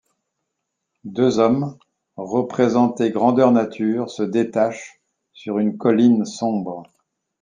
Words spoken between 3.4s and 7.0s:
nature, se détachent sur une colline sombre.